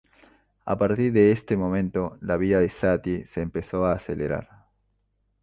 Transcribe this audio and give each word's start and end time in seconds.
A 0.65 0.79
partir 0.79 1.13
de 1.13 1.31
este 1.31 1.55
momento, 1.55 2.17
la 2.21 2.35
vida 2.35 2.59
de 2.59 2.69
Satie 2.71 3.27
se 3.27 3.43
empezó 3.43 3.85
a 3.85 3.91
acelerar. 3.93 4.65